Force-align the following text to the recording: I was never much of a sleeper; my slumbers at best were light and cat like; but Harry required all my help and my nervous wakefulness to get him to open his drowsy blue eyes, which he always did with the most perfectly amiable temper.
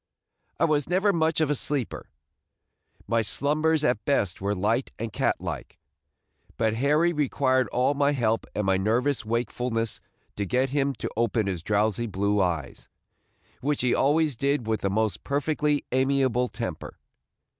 I 0.59 0.65
was 0.65 0.89
never 0.89 1.13
much 1.13 1.39
of 1.41 1.51
a 1.51 1.53
sleeper; 1.53 2.07
my 3.07 3.21
slumbers 3.21 3.83
at 3.83 4.03
best 4.03 4.41
were 4.41 4.55
light 4.55 4.91
and 4.97 5.13
cat 5.13 5.35
like; 5.39 5.77
but 6.57 6.73
Harry 6.73 7.13
required 7.13 7.67
all 7.67 7.93
my 7.93 8.13
help 8.13 8.47
and 8.55 8.65
my 8.65 8.77
nervous 8.77 9.23
wakefulness 9.25 10.01
to 10.37 10.43
get 10.45 10.71
him 10.71 10.95
to 10.95 11.09
open 11.15 11.45
his 11.45 11.61
drowsy 11.61 12.07
blue 12.07 12.41
eyes, 12.41 12.87
which 13.59 13.81
he 13.81 13.93
always 13.93 14.35
did 14.35 14.65
with 14.65 14.81
the 14.81 14.89
most 14.89 15.23
perfectly 15.23 15.85
amiable 15.91 16.47
temper. 16.47 16.97